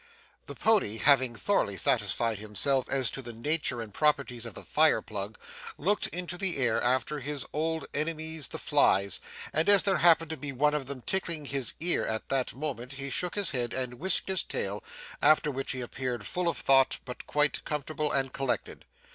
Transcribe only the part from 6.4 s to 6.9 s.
air